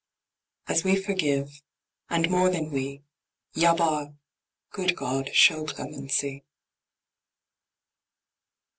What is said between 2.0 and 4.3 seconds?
and more than we Ya Barr!